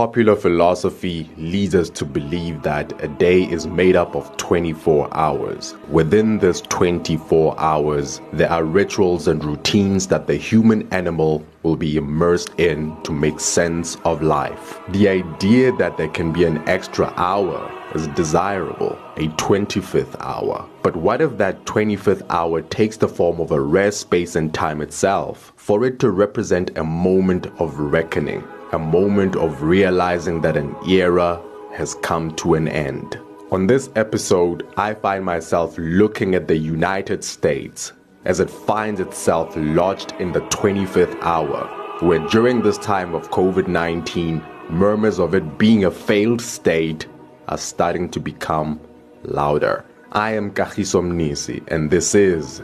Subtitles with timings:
[0.00, 5.74] Popular philosophy leads us to believe that a day is made up of 24 hours.
[5.90, 11.98] Within this 24 hours, there are rituals and routines that the human animal will be
[11.98, 14.80] immersed in to make sense of life.
[14.88, 20.66] The idea that there can be an extra hour is desirable, a 25th hour.
[20.82, 24.80] But what if that 25th hour takes the form of a rare space and time
[24.80, 28.42] itself, for it to represent a moment of reckoning?
[28.72, 31.42] A moment of realizing that an era
[31.72, 33.18] has come to an end.
[33.50, 37.92] On this episode, I find myself looking at the United States
[38.24, 41.66] as it finds itself lodged in the 25th hour,
[42.00, 47.06] where during this time of COVID 19, murmurs of it being a failed state
[47.48, 48.78] are starting to become
[49.24, 49.84] louder.
[50.12, 52.62] I am Kagiso Mnisi, and this is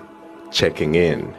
[0.52, 1.34] Checking In.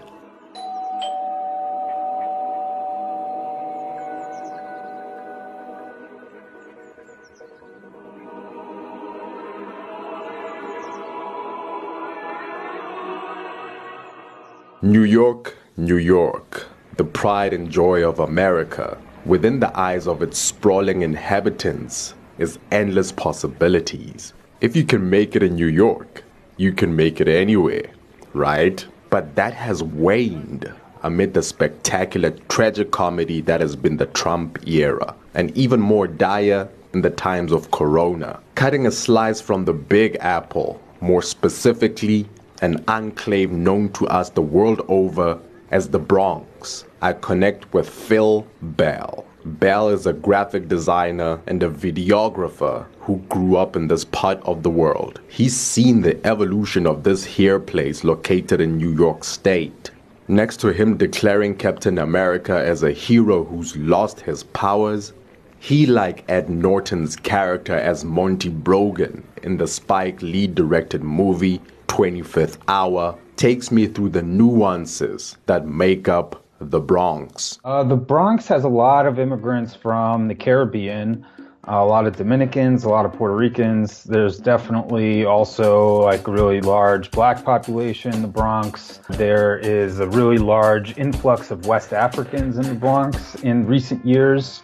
[14.88, 20.38] New York, New York, the pride and joy of America, within the eyes of its
[20.38, 24.32] sprawling inhabitants, is endless possibilities.
[24.62, 26.24] If you can make it in New York,
[26.56, 27.90] you can make it anywhere,
[28.32, 28.88] right?
[29.10, 35.14] But that has waned amid the spectacular tragic comedy that has been the Trump era,
[35.34, 38.40] and even more dire in the times of Corona.
[38.56, 42.26] Cutting a slice from the Big Apple, more specifically
[42.62, 45.40] an enclave known to us the world over
[45.72, 46.86] as the Bronx.
[47.02, 49.26] I connect with Phil Bell.
[49.46, 54.64] Bell is a graphic designer and a videographer who grew up in this part of
[54.64, 55.22] the world.
[55.28, 59.92] He's seen the evolution of this here place located in New York State.
[60.28, 65.14] Next to him declaring Captain America as a hero who's lost his powers,
[65.60, 72.58] he, like Ed Norton's character as Monty Brogan in the Spike Lee directed movie 25th
[72.68, 77.60] hour takes me through the nuances that make up the Bronx.
[77.64, 81.26] Uh, the Bronx has a lot of immigrants from the Caribbean,
[81.66, 84.04] a lot of Dominicans, a lot of Puerto Ricans.
[84.06, 89.02] There's definitely also like a really large black population in the Bronx.
[89.10, 94.64] There is a really large influx of West Africans in the Bronx in recent years.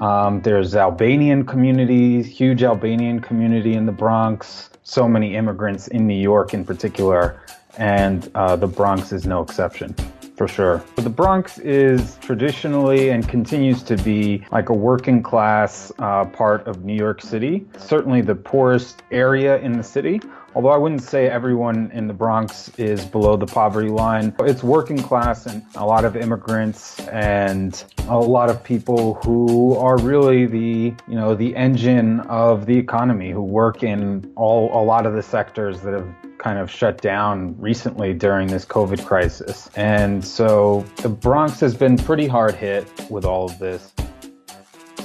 [0.00, 6.20] Um, there's Albanian communities, huge Albanian community in the Bronx so many immigrants in New
[6.20, 7.40] York in particular,
[7.78, 9.94] and uh, the Bronx is no exception.
[10.36, 10.82] For sure.
[10.96, 16.66] But the Bronx is traditionally and continues to be like a working class uh, part
[16.66, 17.66] of New York City.
[17.78, 20.20] Certainly the poorest area in the city,
[20.54, 24.34] although I wouldn't say everyone in the Bronx is below the poverty line.
[24.40, 29.98] It's working class and a lot of immigrants and a lot of people who are
[29.98, 35.06] really the, you know, the engine of the economy, who work in all a lot
[35.06, 36.08] of the sectors that have
[36.38, 39.70] kind of shut down recently during this COVID crisis.
[39.76, 43.92] And so the Bronx has been pretty hard hit with all of this.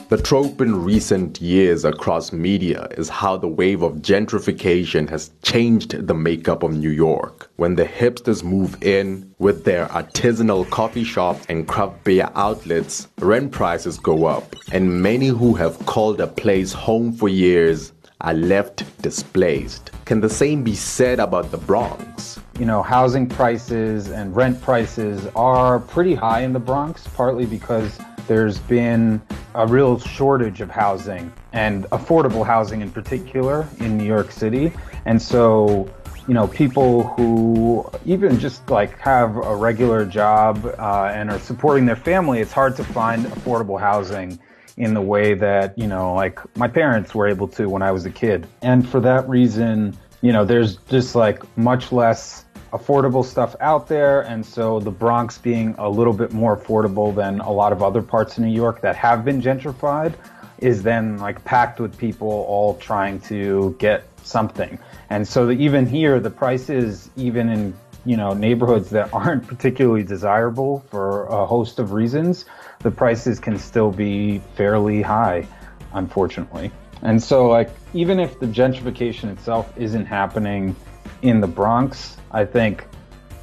[0.10, 6.08] The trope in recent years across media is how the wave of gentrification has changed
[6.08, 7.52] the makeup of New York.
[7.58, 13.52] When the hipsters move in with their artisanal coffee shops and craft beer outlets, rent
[13.52, 17.92] prices go up, and many who have called a place home for years
[18.22, 19.92] are left displaced.
[20.06, 22.40] Can the same be said about the Bronx?
[22.58, 28.00] You know, housing prices and rent prices are pretty high in the Bronx, partly because
[28.28, 29.22] there's been
[29.58, 34.72] a real shortage of housing and affordable housing in particular in New York City.
[35.06, 35.90] And so,
[36.28, 41.88] you know, people who even just like have a regular job uh, and are supporting
[41.88, 44.40] their family, it's hard to find affordable housing
[44.78, 48.06] in the way that, you know, like my parents were able to when I was
[48.06, 48.46] a kid.
[48.62, 54.22] And for that reason, you know, there's just like much less affordable stuff out there.
[54.22, 58.02] And so the Bronx being a little bit more affordable than a lot of other
[58.02, 60.14] parts of New York that have been gentrified
[60.60, 64.80] is then like packed with people all trying to get something.
[65.10, 67.74] And so even here, the prices, even in
[68.06, 72.46] you know neighborhoods that aren't particularly desirable for a host of reasons,
[72.80, 75.48] the prices can still be fairly high,
[75.94, 76.72] unfortunately.
[77.02, 80.76] And so like even if the gentrification itself isn't happening
[81.22, 82.88] in the Bronx, I think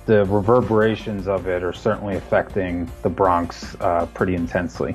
[0.06, 4.94] the reverberations of it are certainly affecting the Bronx uh, pretty intensely.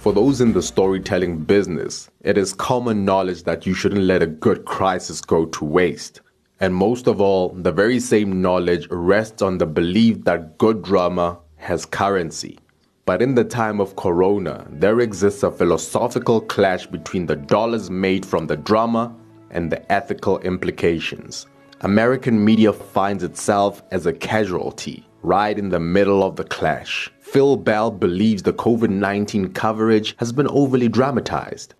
[0.00, 4.26] For those in the storytelling business, it is common knowledge that you shouldn't let a
[4.26, 6.20] good crisis go to waste.
[6.60, 11.38] And most of all, the very same knowledge rests on the belief that good drama
[11.56, 12.58] has currency.
[13.04, 18.24] But in the time of Corona, there exists a philosophical clash between the dollars made
[18.24, 19.14] from the drama
[19.50, 21.46] and the ethical implications.
[21.80, 27.10] American media finds itself as a casualty right in the middle of the clash.
[27.20, 31.74] Phil Bell believes the COVID 19 coverage has been overly dramatized.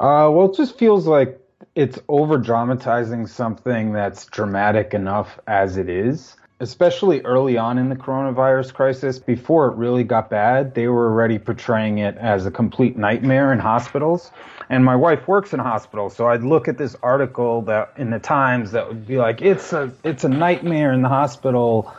[0.00, 1.40] Uh, well, it just feels like
[1.74, 6.36] it's over dramatizing something that's dramatic enough as it is.
[6.60, 11.38] Especially early on in the coronavirus crisis, before it really got bad, they were already
[11.38, 14.32] portraying it as a complete nightmare in hospitals.
[14.70, 18.10] And my wife works in a hospital, so I'd look at this article that in
[18.10, 21.90] the Times that would be like, "It's a it's a nightmare in the hospital,"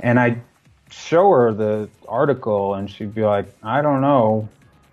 [0.00, 0.40] and I'd
[0.90, 4.48] show her the article, and she'd be like, "I don't know.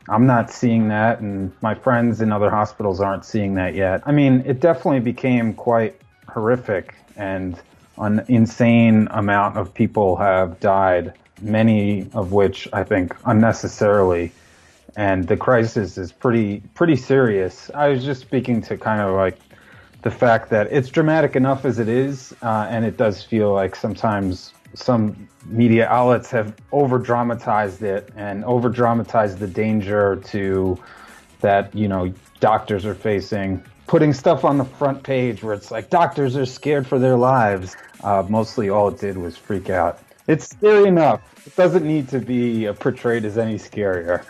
[0.08, 4.02] I'm not seeing that, and my friends in other hospitals aren't seeing that yet.
[4.06, 6.00] I mean, it definitely became quite
[6.30, 7.60] horrific, and
[7.98, 14.32] an insane amount of people have died, many of which I think unnecessarily.
[14.96, 17.70] And the crisis is pretty pretty serious.
[17.74, 19.38] I was just speaking to kind of like
[20.02, 23.76] the fact that it's dramatic enough as it is, uh, and it does feel like
[23.76, 30.78] sometimes some media outlets have over dramatized it and over dramatized the danger to
[31.42, 33.64] that you know doctors are facing.
[33.88, 37.76] Putting stuff on the front page where it's like doctors are scared for their lives.
[38.04, 40.00] Uh, mostly all it did was freak out.
[40.28, 41.22] It's scary enough.
[41.48, 44.24] It doesn't need to be portrayed as any scarier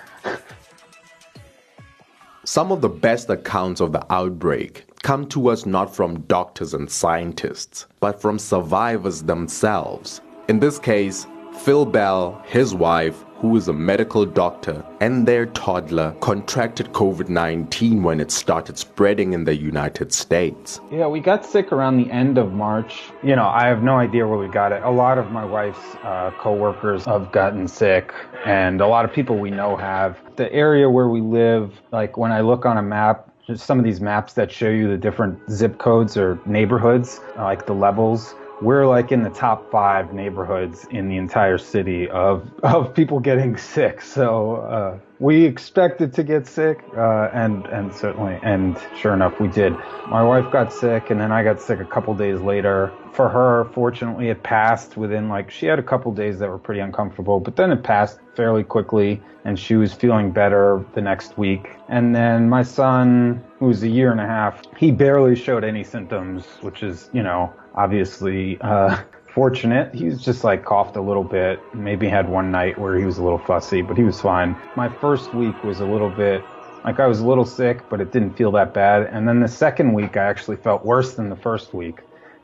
[2.49, 6.89] some of the best accounts of the outbreak come to us not from doctors and
[6.89, 10.21] scientists, but from survivors themselves.
[10.47, 11.27] In this case,
[11.59, 18.03] Phil Bell, his wife, who is a medical doctor, and their toddler contracted COVID 19
[18.03, 20.81] when it started spreading in the United States.
[20.91, 23.03] Yeah, we got sick around the end of March.
[23.23, 24.83] You know, I have no idea where we got it.
[24.83, 28.13] A lot of my wife's uh, coworkers have gotten sick,
[28.45, 30.19] and a lot of people we know have.
[30.35, 33.99] The area where we live, like when I look on a map, some of these
[33.99, 39.11] maps that show you the different zip codes or neighborhoods, like the levels we're like
[39.11, 44.01] in the top five neighborhoods in the entire city of of people getting sick.
[44.01, 49.49] So uh, we expected to get sick, uh, and and certainly, and sure enough, we
[49.49, 49.73] did.
[50.07, 52.91] My wife got sick, and then I got sick a couple days later.
[53.11, 56.79] For her, fortunately, it passed within like she had a couple days that were pretty
[56.79, 61.67] uncomfortable, but then it passed fairly quickly, and she was feeling better the next week.
[61.89, 66.45] And then my son, who's a year and a half, he barely showed any symptoms,
[66.61, 69.01] which is you know obviously uh,
[69.33, 69.93] fortunate.
[69.93, 71.59] He was just like coughed a little bit.
[71.73, 74.55] Maybe had one night where he was a little fussy, but he was fine.
[74.75, 76.43] My first week was a little bit
[76.83, 79.03] like I was a little sick, but it didn't feel that bad.
[79.03, 81.99] And then the second week, I actually felt worse than the first week.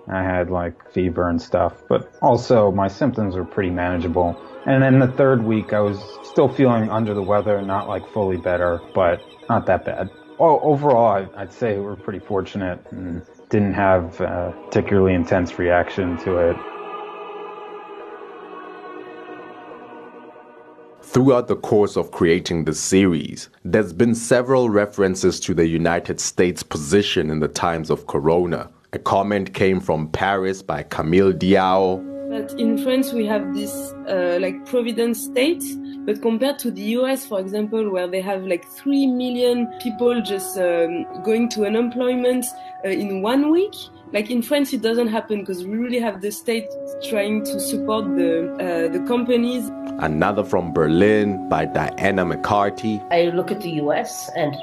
[0.07, 4.39] I had like fever and stuff, but also my symptoms were pretty manageable.
[4.65, 8.37] And then the third week, I was still feeling under the weather, not like fully
[8.37, 10.09] better, but not that bad.
[10.37, 12.79] Oh, overall, I'd say we're pretty fortunate.
[12.91, 16.57] And didn't have a particularly intense reaction to it.
[21.15, 26.61] Throughout the course of creating this series, there's been several references to the United States'
[26.61, 28.69] position in the times of Corona.
[28.91, 32.03] A comment came from Paris by Camille Diao.
[32.31, 35.63] That in France we have this uh, like providence state,
[36.05, 40.57] but compared to the US, for example, where they have like three million people just
[40.57, 42.45] um, going to unemployment
[42.83, 43.73] uh, in one week,
[44.15, 46.69] like in France it doesn't happen because we really have the state
[47.09, 49.67] trying to support the uh, the companies.
[49.99, 52.95] Another from Berlin by Diana McCarty.
[53.11, 54.31] I look at the U.S.
[54.37, 54.55] and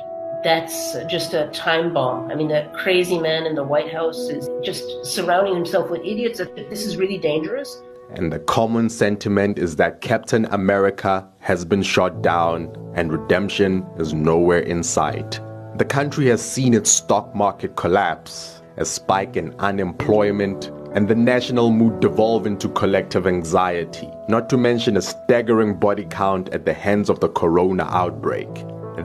[0.42, 2.30] that's just a time bomb.
[2.30, 6.40] I mean, that crazy man in the White House is just surrounding himself with idiots.
[6.71, 7.80] This is really dangerous.
[8.16, 14.14] And the common sentiment is that Captain America has been shot down and redemption is
[14.14, 15.40] nowhere in sight.
[15.76, 21.71] The country has seen its stock market collapse, a spike in unemployment, and the national
[21.71, 27.09] mood devolve into collective anxiety, not to mention a staggering body count at the hands
[27.09, 28.49] of the corona outbreak.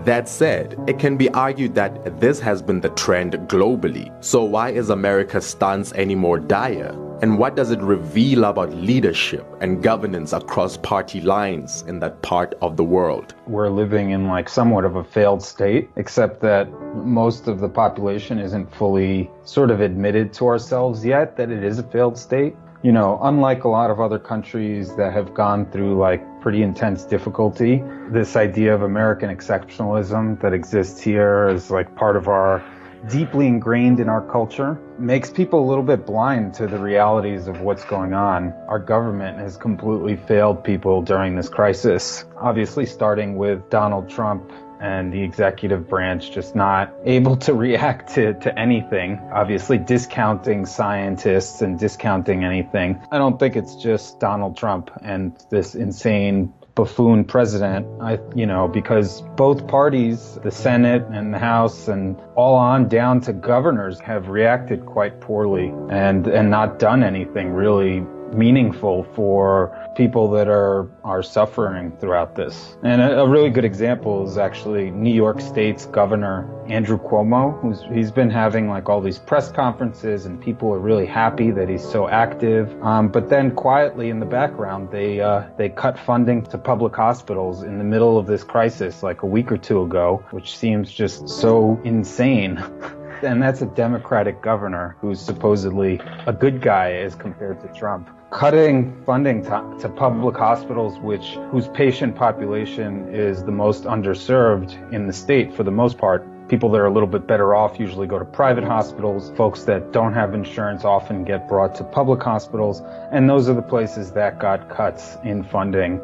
[0.04, 4.12] That said, it can be argued that this has been the trend globally.
[4.24, 6.94] So why is America's stance any more dire?
[7.20, 12.54] And what does it reveal about leadership and governance across party lines in that part
[12.62, 13.34] of the world?
[13.48, 18.38] We're living in like somewhat of a failed state, except that most of the population
[18.38, 22.56] isn't fully sort of admitted to ourselves yet that it is a failed state.
[22.84, 27.04] You know, unlike a lot of other countries that have gone through like pretty intense
[27.04, 32.64] difficulty, this idea of American exceptionalism that exists here is like part of our
[33.10, 37.62] deeply ingrained in our culture makes people a little bit blind to the realities of
[37.62, 38.54] what's going on.
[38.68, 45.12] Our government has completely failed people during this crisis, obviously starting with Donald Trump and
[45.12, 49.20] the executive branch just not able to react to, to anything.
[49.34, 53.02] Obviously discounting scientists and discounting anything.
[53.12, 57.88] I don't think it's just Donald Trump and this insane buffoon president.
[58.02, 63.20] I, you know, because both parties, the Senate and the House and all on down
[63.22, 70.30] to governors have reacted quite poorly and, and not done anything really meaningful for people
[70.30, 72.78] that are are suffering throughout this.
[72.84, 77.82] And a, a, really good example is actually New York State's governor Andrew Cuomo, who's
[77.92, 81.84] he's been having like all these press conferences, and people are really happy that he's
[81.84, 82.72] so active.
[82.84, 87.64] Um, but then quietly in the background, they uh, they cut funding to public hospitals
[87.64, 91.28] in the middle of this crisis, like a week or two ago, which seems just
[91.28, 92.58] so insane.
[93.24, 98.94] and that's a Democratic governor who's supposedly a good guy as compared to Trump cutting
[99.06, 105.14] funding to, to, public hospitals which whose patient population is the most underserved in the
[105.14, 106.26] state for the most part.
[106.50, 109.32] People that are a little bit better off usually go to private hospitals.
[109.36, 112.82] Folks that don't have insurance often get brought to public hospitals.
[113.12, 116.02] And those are the places that got cuts in funding.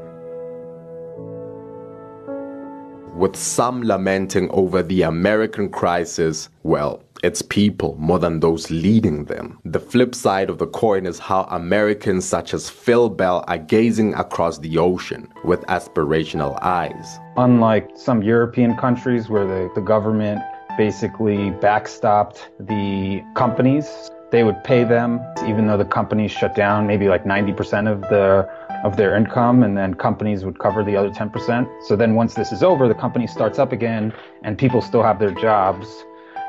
[3.15, 9.57] With some lamenting over the American crisis, well, it's people more than those leading them.
[9.63, 14.13] The flip side of the coin is how Americans such as Phil Bell are gazing
[14.15, 17.19] across the ocean with aspirational eyes.
[17.37, 20.41] Unlike some European countries where the, the government
[20.77, 23.87] basically backstopped the companies,
[24.31, 28.49] they would pay them even though the companies shut down, maybe like 90% of the
[28.83, 31.87] of their income and then companies would cover the other 10%.
[31.87, 34.13] So then once this is over, the company starts up again
[34.43, 36.03] and people still have their jobs.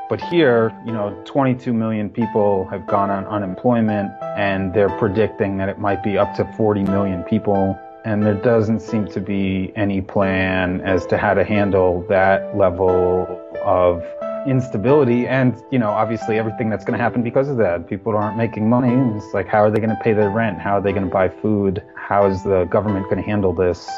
[0.07, 5.67] But here, you know, 22 million people have gone on unemployment and they're predicting that
[5.67, 7.79] it might be up to 40 million people.
[8.05, 13.25] And there doesn't seem to be any plan as to how to handle that level
[13.63, 14.03] of
[14.45, 15.25] instability.
[15.25, 17.89] And you know obviously everything that's going to happen because of that.
[17.89, 18.93] People aren't making money.
[19.17, 20.59] It's like how are they going to pay their rent?
[20.59, 21.81] How are they going to buy food?
[21.95, 23.89] How is the government going to handle this?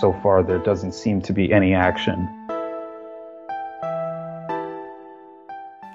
[0.00, 2.45] So far there doesn't seem to be any action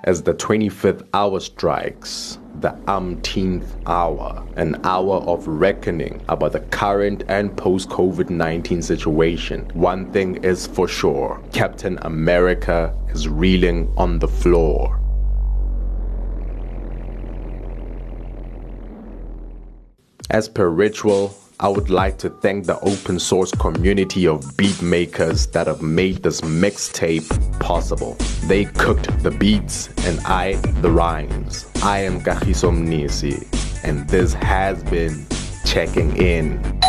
[0.03, 7.23] as the 25th hour strikes the umpteenth hour, an hour of reckoning about the current
[7.27, 9.69] and post COVID 19 situation.
[9.73, 14.99] One thing is for sure Captain America is reeling on the floor.
[20.29, 25.45] As per ritual, I would like to thank the open source community of beat makers
[25.47, 28.17] that have made this mixtape possible.
[28.45, 31.67] They cooked the beats and I the rhymes.
[31.83, 33.45] I am Kagiso Mnisi
[33.83, 35.27] and this has been
[35.63, 36.80] Checking In.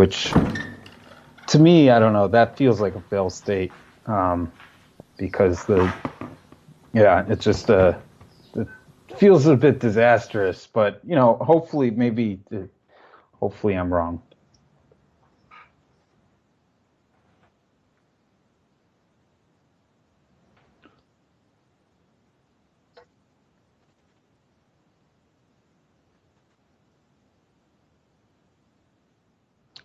[0.00, 0.32] Which
[1.46, 3.70] to me, I don't know, that feels like a fail state
[4.06, 4.50] um,
[5.18, 5.92] because the,
[6.94, 8.00] yeah, it's just a,
[8.54, 8.66] it
[9.18, 12.40] feels a bit disastrous, but you know, hopefully, maybe,
[13.40, 14.22] hopefully, I'm wrong.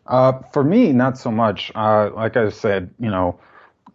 [0.07, 1.71] Uh, for me, not so much.
[1.75, 3.39] Uh, like I said, you know,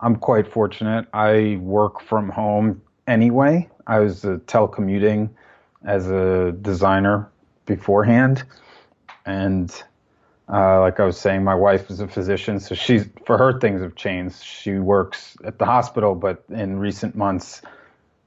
[0.01, 1.07] I'm quite fortunate.
[1.13, 3.69] I work from home anyway.
[3.87, 5.31] I was uh, telecommuting
[5.85, 7.29] as a designer
[7.67, 8.45] beforehand,
[9.25, 9.71] and
[10.53, 13.81] uh, like I was saying, my wife is a physician, so she's for her things
[13.83, 14.43] have changed.
[14.43, 17.63] She works at the hospital, but in recent months,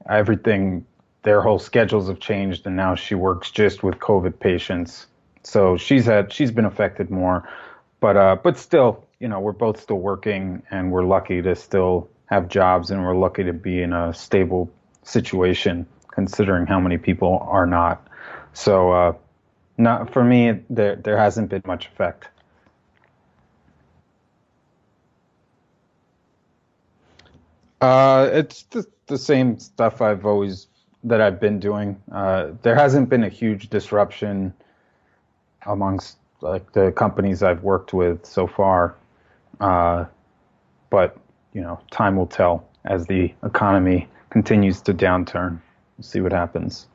[0.08, 0.86] everything
[1.22, 5.06] their whole schedules have changed, and now she works just with COVID patients.
[5.42, 7.46] So she's had she's been affected more
[8.04, 12.10] but uh, but still, you know, we're both still working, and we're lucky to still
[12.26, 14.70] have jobs, and we're lucky to be in a stable
[15.04, 18.06] situation, considering how many people are not.
[18.52, 19.12] So, uh,
[19.78, 22.28] not for me, there there hasn't been much effect.
[27.80, 30.66] Uh, it's the, the same stuff I've always
[31.04, 32.02] that I've been doing.
[32.12, 34.52] Uh, there hasn't been a huge disruption
[35.64, 38.94] amongst like the companies I've worked with so far.
[39.60, 40.04] Uh,
[40.90, 41.16] but
[41.52, 45.60] you know, time will tell as the economy continues to downturn.
[45.96, 46.86] We'll see what happens.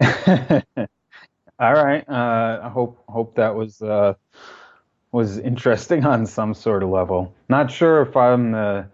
[1.58, 2.04] All right.
[2.08, 4.14] Uh, I hope hope that was uh,
[5.12, 7.34] was interesting on some sort of level.
[7.48, 8.86] Not sure if I'm the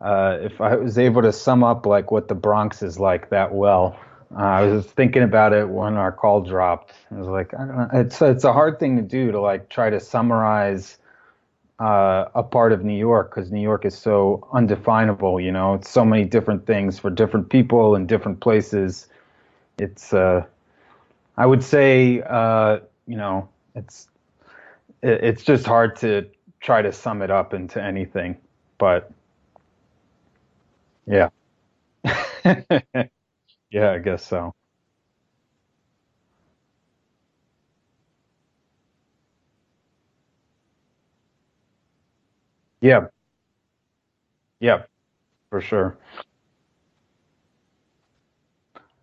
[0.00, 3.54] uh, if I was able to sum up like what the Bronx is like that
[3.54, 3.96] well.
[4.34, 6.92] Uh, I was thinking about it when our call dropped.
[7.10, 7.88] I was like, I don't know.
[7.94, 10.98] It's it's a hard thing to do to like try to summarize
[11.80, 15.40] uh, a part of New York because New York is so undefinable.
[15.40, 19.08] You know, it's so many different things for different people in different places.
[19.78, 20.44] It's uh,
[21.36, 24.08] I would say uh, you know it's
[25.02, 26.28] it, it's just hard to
[26.60, 28.36] try to sum it up into anything.
[28.78, 29.10] But
[31.06, 31.30] yeah.
[33.70, 34.54] Yeah, I guess so.
[42.80, 43.08] Yeah,
[44.60, 44.82] yeah,
[45.50, 45.98] for sure.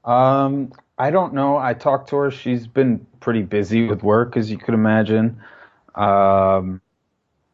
[0.03, 1.57] Um, I don't know.
[1.57, 2.31] I talked to her.
[2.31, 5.41] She's been pretty busy with work, as you could imagine.
[5.95, 6.81] Um,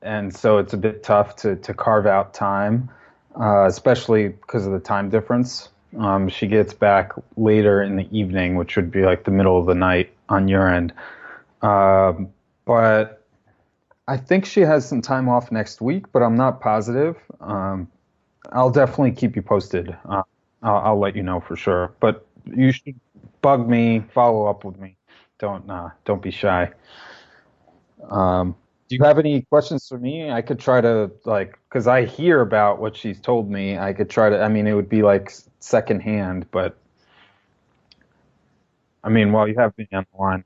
[0.01, 2.89] and so it's a bit tough to, to carve out time,
[3.39, 5.69] uh, especially because of the time difference.
[5.97, 9.65] Um, she gets back later in the evening, which would be like the middle of
[9.65, 10.93] the night on your end.
[11.61, 12.29] Um,
[12.65, 13.25] but
[14.07, 17.17] I think she has some time off next week, but I'm not positive.
[17.39, 17.89] Um,
[18.51, 19.95] I'll definitely keep you posted.
[20.05, 20.23] Uh,
[20.63, 21.93] I'll, I'll, let you know for sure.
[21.99, 22.99] But you should
[23.41, 24.95] bug me, follow up with me.
[25.39, 26.71] Don't uh, don't be shy.
[28.09, 28.55] Um,
[28.91, 30.29] do you have any questions for me?
[30.31, 33.77] I could try to like because I hear about what she's told me.
[33.77, 34.41] I could try to.
[34.43, 36.77] I mean, it would be like secondhand, but
[39.03, 40.43] I mean, while you have me on the line,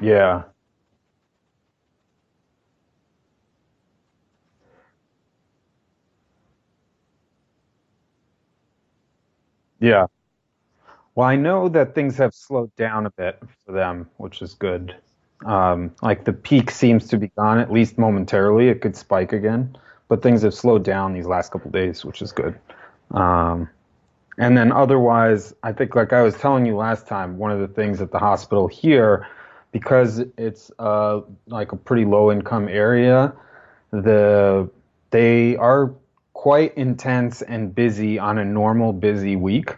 [0.00, 0.44] yeah,
[9.86, 10.06] yeah.
[11.14, 14.94] Well, I know that things have slowed down a bit for them, which is good.
[15.44, 18.68] Um, like the peak seems to be gone, at least momentarily.
[18.68, 19.76] It could spike again,
[20.08, 22.58] but things have slowed down these last couple days, which is good.
[23.12, 23.68] Um,
[24.38, 27.68] and then otherwise, I think, like I was telling you last time, one of the
[27.68, 29.26] things at the hospital here,
[29.72, 33.32] because it's uh, like a pretty low income area,
[33.92, 34.68] the
[35.10, 35.94] they are
[36.46, 39.74] quite intense and busy on a normal busy week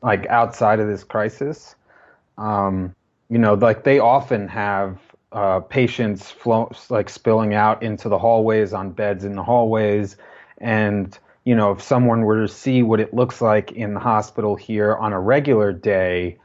[0.00, 1.74] like outside of this crisis.
[2.38, 2.96] Um,
[3.28, 4.98] you know, like they often have
[5.32, 10.16] uh, patients flow, like spilling out into the hallways on beds in the hallways,
[10.56, 14.56] and you know, if someone were to see what it looks like in the hospital
[14.56, 16.38] here on a regular day,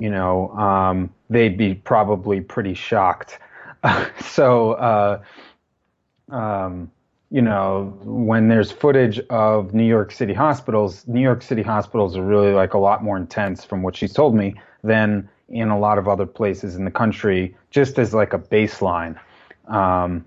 [0.00, 3.38] you know, um, they'd be probably pretty shocked.
[4.20, 5.22] so, uh,
[6.30, 6.90] um,
[7.30, 12.22] you know, when there's footage of New York City hospitals, New York City hospitals are
[12.22, 15.98] really like a lot more intense from what she's told me than in a lot
[15.98, 19.18] of other places in the country, just as like a baseline.
[19.66, 20.24] Um,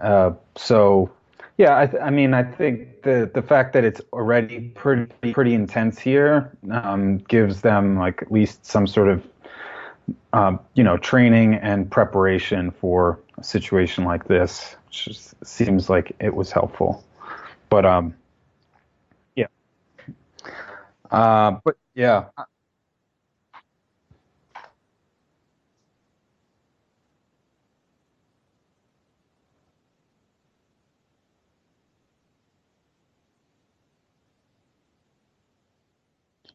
[0.00, 1.10] uh, so,
[1.56, 5.54] yeah, I, th- I mean, I think the the fact that it's already pretty pretty
[5.54, 9.26] intense here um, gives them like at least some sort of
[10.34, 15.08] um, you know training and preparation for a situation like this, which
[15.44, 17.04] seems like it was helpful.
[17.70, 18.14] But um,
[19.36, 19.46] yeah,
[21.10, 22.26] uh, but yeah.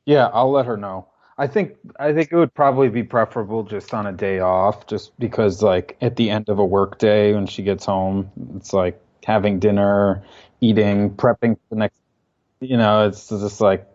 [0.06, 1.08] Yeah, I'll let her know.
[1.42, 5.18] I think I think it would probably be preferable just on a day off, just
[5.18, 9.02] because like at the end of a work day when she gets home, it's like
[9.26, 10.24] having dinner,
[10.62, 11.98] eating, prepping for the next.
[12.60, 13.88] You know, it's just like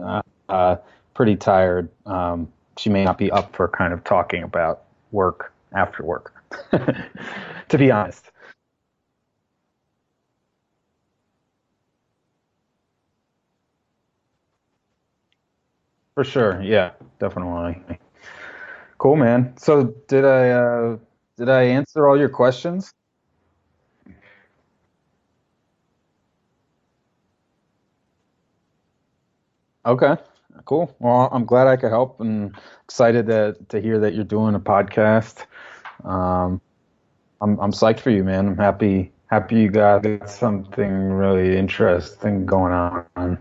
[0.00, 0.76] uh, uh,
[1.12, 1.88] pretty tired.
[2.06, 6.32] Um, she may not be up for kind of talking about work after work,
[6.70, 8.30] to be honest.
[16.14, 16.60] For sure.
[16.62, 17.98] Yeah, definitely.
[18.98, 19.56] Cool, man.
[19.58, 20.98] So did I uh,
[21.36, 22.92] did I answer all your questions?
[29.86, 30.16] Okay.
[30.64, 30.94] Cool.
[31.00, 34.60] Well, I'm glad I could help and excited to to hear that you're doing a
[34.60, 35.44] podcast.
[36.04, 36.60] Um,
[37.40, 38.46] I'm I'm psyched for you, man.
[38.48, 43.38] I'm happy happy you got something really interesting going on.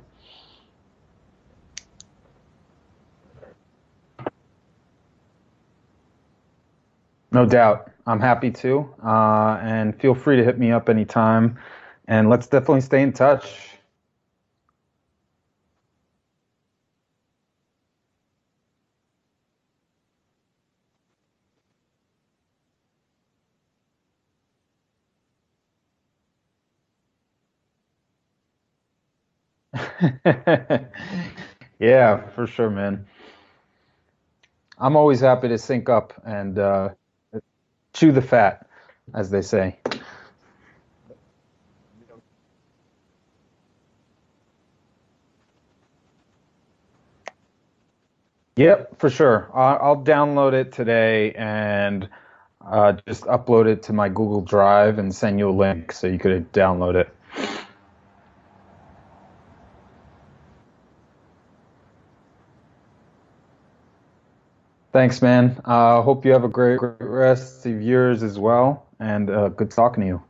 [7.34, 7.92] No doubt.
[8.08, 8.94] I'm happy to.
[9.04, 11.58] Uh, and feel free to hit me up anytime.
[12.08, 13.72] And let's definitely stay in touch.
[31.80, 33.08] yeah, for sure, man.
[34.80, 36.90] I'm always happy to sync up and uh,
[37.94, 38.68] chew the fat,
[39.14, 39.78] as they say.
[48.56, 49.50] Yep, for sure.
[49.54, 52.08] I'll, download it today and
[52.66, 56.20] uh, just upload it to my Google Drive and send you a link so you
[56.20, 57.10] could download it.
[64.94, 65.60] Thanks, man.
[65.66, 69.50] I uh, hope you have a great, great rest of yours as well, and uh,
[69.50, 70.24] good talking to you.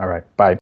[0.00, 0.58] All right, bye.